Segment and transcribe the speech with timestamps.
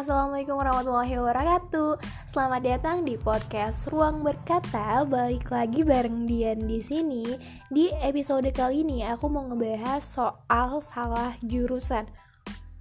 [0.00, 2.00] Assalamualaikum warahmatullahi wabarakatuh.
[2.24, 5.04] Selamat datang di podcast Ruang Berkata.
[5.04, 7.36] Balik lagi bareng Dian di sini.
[7.68, 12.08] Di episode kali ini aku mau ngebahas soal salah jurusan.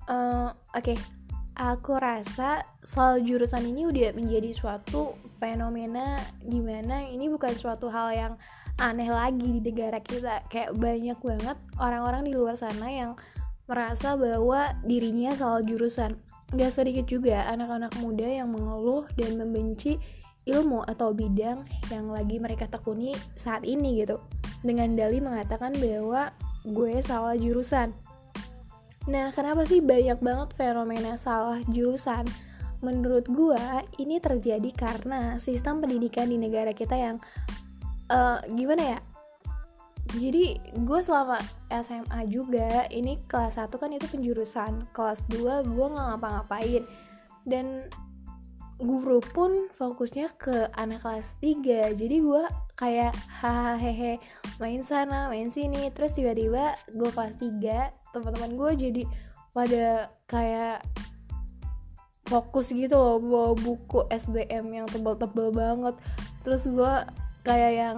[0.08, 0.98] Uh, Oke, okay.
[1.60, 8.16] aku rasa soal jurusan ini udah menjadi suatu fenomena di mana ini bukan suatu hal
[8.16, 8.34] yang
[8.80, 10.48] aneh lagi di negara kita.
[10.48, 13.20] Kayak banyak banget orang-orang di luar sana yang
[13.68, 20.02] merasa bahwa dirinya salah jurusan Gak sedikit juga anak-anak muda yang mengeluh dan membenci
[20.50, 21.62] ilmu atau bidang
[21.94, 24.18] yang lagi mereka tekuni saat ini gitu.
[24.66, 26.34] Dengan dalih mengatakan bahwa
[26.66, 27.94] gue salah jurusan.
[29.08, 32.26] Nah kenapa sih banyak banget fenomena salah jurusan?
[32.80, 33.60] Menurut gue
[34.00, 37.18] ini terjadi karena sistem pendidikan di negara kita yang
[38.10, 39.00] uh, gimana ya
[40.18, 41.38] jadi gue selama
[41.70, 46.84] SMA juga ini kelas 1 kan itu penjurusan kelas 2 gue nggak ngapa-ngapain.
[47.46, 47.86] Dan
[48.82, 52.44] guru pun fokusnya ke anak kelas 3 jadi gue
[52.80, 54.18] kayak hahaha
[54.58, 55.94] main sana main sini.
[55.94, 59.04] Terus tiba-tiba gue kelas 3 teman-teman gue jadi
[59.54, 60.82] pada kayak
[62.26, 65.94] fokus gitu loh bawa buku SBM yang tebal-tebal banget.
[66.42, 66.94] Terus gue
[67.46, 67.98] kayak yang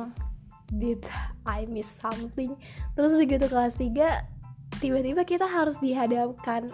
[0.72, 1.03] did
[1.44, 2.55] I miss something?
[2.95, 6.72] Terus begitu kelas 3 tiba-tiba kita harus dihadapkan.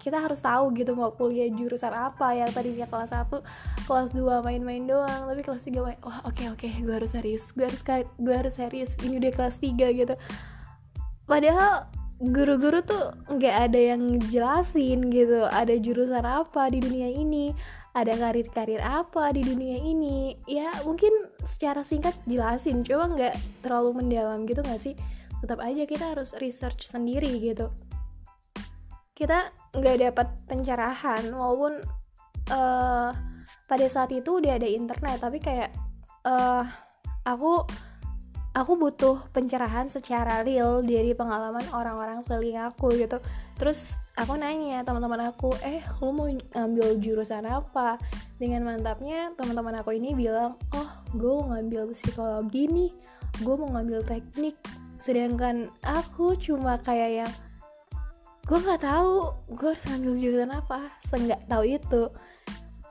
[0.00, 2.36] Kita harus tahu gitu mau kuliah jurusan apa.
[2.36, 5.28] Yang tadinya kelas 1 kelas 2 main-main doang.
[5.32, 7.80] Tapi kelas 3 wah oke okay, oke okay, gue harus serius gue harus
[8.20, 9.00] gue harus serius.
[9.00, 10.14] Ini udah kelas 3 gitu.
[11.24, 11.88] Padahal
[12.20, 17.50] guru-guru tuh nggak ada yang jelasin gitu ada jurusan apa di dunia ini
[17.94, 20.34] ada karir-karir apa di dunia ini?
[20.50, 21.14] Ya mungkin
[21.46, 24.98] secara singkat jelasin coba nggak terlalu mendalam gitu nggak sih?
[25.38, 27.70] Tetap aja kita harus research sendiri gitu.
[29.14, 31.78] Kita nggak dapat pencerahan walaupun
[32.50, 33.10] uh,
[33.70, 35.70] pada saat itu udah ada internet tapi kayak
[36.26, 36.66] uh,
[37.22, 37.62] aku
[38.54, 43.22] aku butuh pencerahan secara real dari pengalaman orang-orang seling aku gitu.
[43.54, 47.98] Terus aku nanya teman-teman aku eh lu mau ngambil jurusan apa?
[48.38, 52.90] Dengan mantapnya teman-teman aku ini bilang oh gue mau ngambil psikologi nih.
[53.42, 54.54] Gue mau ngambil teknik.
[55.02, 57.32] Sedangkan aku cuma kayak yang
[58.44, 60.94] gue nggak tahu gue harus ngambil jurusan apa.
[61.02, 62.02] Seenggak tahu itu.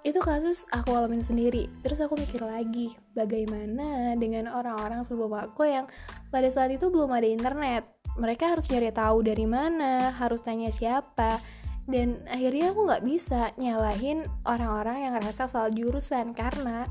[0.04, 1.72] Itu kasus aku alamin sendiri.
[1.80, 5.88] Terus aku mikir lagi bagaimana dengan orang-orang sebelum aku yang
[6.28, 11.42] pada saat itu belum ada internet mereka harus nyari tahu dari mana harus tanya siapa.
[11.84, 16.88] Dan akhirnya aku nggak bisa nyalahin orang-orang yang ngerasa salah jurusan karena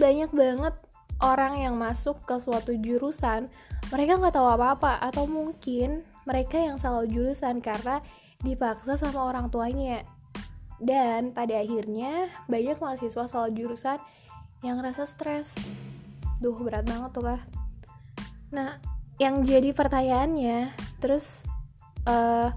[0.00, 0.72] banyak banget
[1.20, 3.52] orang yang masuk ke suatu jurusan
[3.92, 8.00] mereka nggak tahu apa-apa atau mungkin mereka yang salah jurusan karena
[8.40, 10.00] dipaksa sama orang tuanya.
[10.80, 14.00] Dan pada akhirnya banyak mahasiswa salah jurusan
[14.64, 15.60] yang ngerasa stres.
[16.40, 17.42] Duh berat banget tuh kah
[18.52, 18.76] nah
[19.20, 21.44] yang jadi pertanyaannya terus
[22.08, 22.48] uh,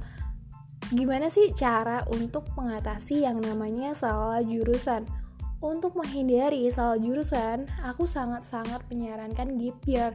[0.93, 5.05] gimana sih cara untuk mengatasi yang namanya salah jurusan?
[5.65, 10.11] Untuk menghindari salah jurusan aku sangat-sangat menyarankan gap year.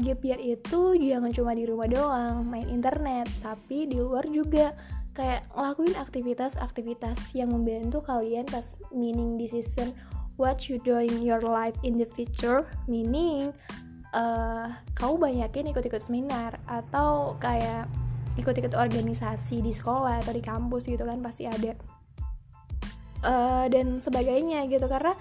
[0.00, 4.72] Gap year itu jangan cuma di rumah doang main internet tapi di luar juga.
[5.14, 9.94] Kayak ngelakuin aktivitas-aktivitas yang membantu kalian pas meaning decision
[10.34, 13.54] what you do in your life in the future meaning
[14.14, 17.90] uh, kamu banyakin ikut-ikut seminar atau kayak
[18.38, 21.74] ikut-ikut organisasi di sekolah atau di kampus gitu kan pasti ada.
[23.24, 25.16] Uh, dan sebagainya gitu karena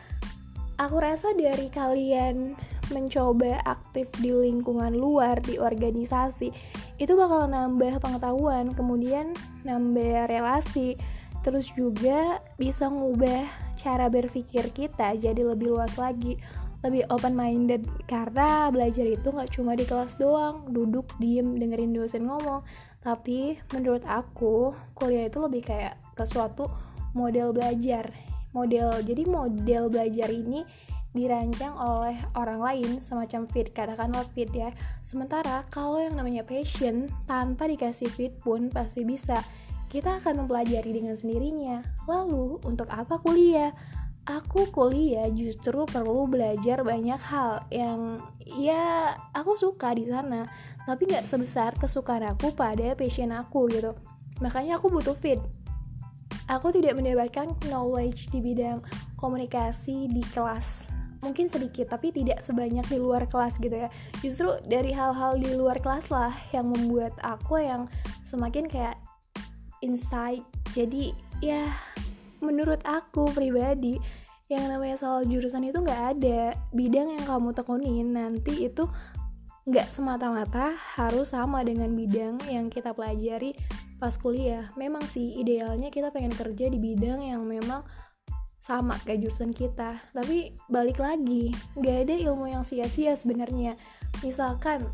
[0.76, 2.52] aku rasa dari kalian
[2.92, 6.52] mencoba aktif di lingkungan luar di organisasi
[7.00, 9.32] itu bakal nambah pengetahuan kemudian
[9.64, 11.00] nambah relasi
[11.48, 13.48] terus juga bisa ngubah
[13.80, 16.36] cara berpikir kita jadi lebih luas lagi
[16.84, 22.28] lebih open minded karena belajar itu nggak cuma di kelas doang duduk diem dengerin dosen
[22.28, 22.60] ngomong.
[23.00, 26.68] Tapi menurut aku kuliah itu lebih kayak ke suatu
[27.16, 28.12] model belajar.
[28.52, 30.68] Model jadi model belajar ini
[31.14, 34.76] dirancang oleh orang lain semacam fit katakanlah fit ya.
[35.06, 39.40] Sementara kalau yang namanya passion tanpa dikasih fit pun pasti bisa.
[39.88, 41.86] Kita akan mempelajari dengan sendirinya.
[42.10, 43.70] Lalu untuk apa kuliah
[44.24, 50.48] aku kuliah justru perlu belajar banyak hal yang ya aku suka di sana
[50.88, 53.96] tapi nggak sebesar kesukaan aku pada passion aku gitu.
[54.42, 55.40] Makanya aku butuh fit
[56.52, 58.84] aku tidak mendapatkan knowledge di bidang
[59.20, 60.88] komunikasi di kelas.
[61.24, 63.88] Mungkin sedikit tapi tidak sebanyak di luar kelas gitu ya.
[64.20, 67.88] Justru dari hal-hal di luar kelas lah yang membuat aku yang
[68.28, 69.00] semakin kayak
[69.80, 70.44] insight.
[70.76, 71.64] Jadi ya
[72.44, 73.98] menurut aku pribadi
[74.52, 76.54] yang namanya soal jurusan itu nggak ada.
[76.76, 78.86] Bidang yang kamu tekunin nanti itu
[79.64, 83.56] nggak semata-mata harus sama dengan bidang yang kita pelajari
[83.98, 84.68] pas kuliah.
[84.76, 87.88] Memang sih idealnya kita pengen kerja di bidang yang memang
[88.60, 90.04] sama kayak jurusan kita.
[90.12, 93.80] Tapi balik lagi nggak ada ilmu yang sia-sia sebenarnya.
[94.20, 94.88] Misalkan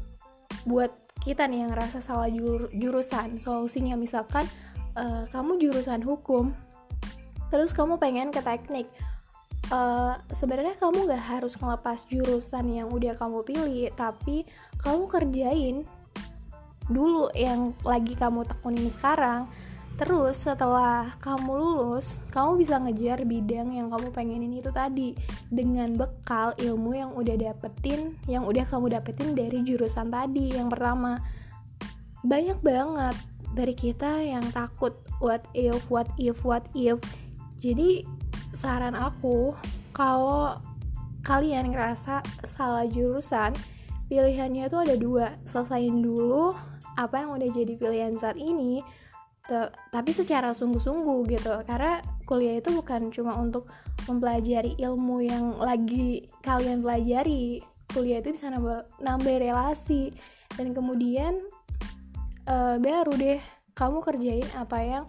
[0.69, 4.47] buat kita nih yang rasa salah jur jurusan solusinya misalkan
[4.95, 6.55] uh, kamu jurusan hukum
[7.49, 8.89] terus kamu pengen ke teknik.
[9.69, 14.47] Uh, sebenarnya kamu gak harus ngelepas jurusan yang udah kamu pilih tapi
[14.81, 15.85] kamu kerjain
[16.89, 19.45] dulu yang lagi kamu tekunin sekarang.
[19.99, 25.11] Terus setelah kamu lulus kamu bisa ngejar bidang yang kamu pengenin itu tadi
[25.51, 31.19] dengan bekal ilmu yang udah dapetin yang udah kamu dapetin dari jurusan tadi yang pertama.
[32.23, 33.15] Banyak banget
[33.53, 36.95] dari kita yang takut what if what if what if
[37.59, 38.03] jadi
[38.55, 39.53] saran aku
[39.91, 40.57] kalau
[41.27, 43.51] kalian ngerasa salah jurusan
[44.09, 45.27] pilihannya itu ada dua.
[45.45, 46.55] Selesain dulu
[46.97, 48.81] apa yang udah jadi pilihan saat ini
[49.89, 51.53] tapi secara sungguh-sungguh gitu.
[51.65, 51.97] Karena
[52.29, 53.65] kuliah itu bukan cuma untuk
[54.05, 57.65] mempelajari ilmu yang lagi kalian pelajari.
[57.89, 60.13] Kuliah itu bisa nambah nambah relasi.
[60.53, 61.41] Dan kemudian
[62.45, 63.41] uh, baru deh
[63.73, 65.03] kamu kerjain apa yang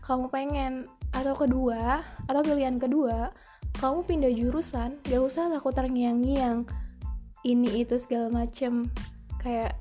[0.00, 3.34] kamu pengen atau kedua atau pilihan kedua
[3.78, 6.66] kamu pindah jurusan gak usah takut terngiang-ngiang.
[7.46, 8.92] Ini itu segala macem.
[9.40, 9.78] Kayak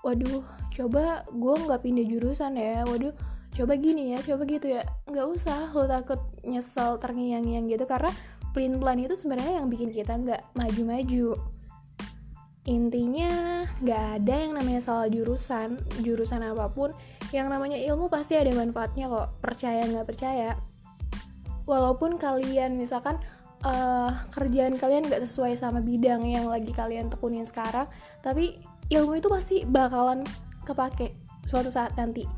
[0.00, 0.40] waduh
[0.72, 2.86] coba gue nggak pindah jurusan ya.
[2.88, 3.12] Waduh
[3.52, 4.86] coba gini ya coba gitu ya.
[5.10, 8.08] Nggak usah lo takut nyesel terngiang-ngiang gitu karena
[8.56, 11.36] plan plan itu sebenarnya yang bikin kita nggak maju-maju
[12.68, 16.92] intinya nggak ada yang namanya salah jurusan jurusan apa pun
[17.32, 20.52] yang namanya ilmu pasti ada manfaatnya kok percaya nggak percaya.
[21.64, 23.16] Walaupun kalian misalkan
[23.64, 27.88] uh, kerjaan kalian nggak sesuai sama bidang yang lagi kalian tekunin sekarang
[28.20, 28.60] tapi
[28.92, 30.20] ilmu itu pasti bakalan
[30.68, 31.16] kepake
[31.48, 32.28] suatu saat nanti.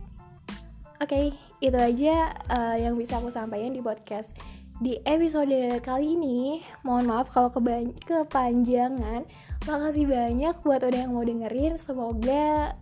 [1.01, 1.27] Oke okay,
[1.59, 4.39] itu aja uh, yang bisa aku sampaikan di podcast.
[4.81, 5.53] Di episode
[5.85, 9.29] kali ini mohon maaf kalau kepanjangan
[9.69, 11.77] makasih banyak buat udah yang mau dengerin.
[11.77, 12.73] Semoga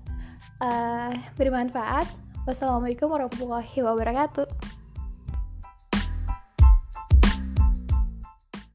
[0.63, 2.07] uh, bermanfaat.
[2.47, 4.78] Wassalamualaikum warahmatullahi wabarakatuh